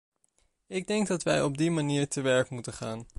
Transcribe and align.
Ik 0.67 0.87
denk 0.87 1.07
dat 1.07 1.23
wij 1.23 1.43
op 1.43 1.57
die 1.57 1.71
manier 1.71 2.07
te 2.07 2.21
werk 2.21 2.49
moeten 2.49 2.73
gaan. 2.73 3.07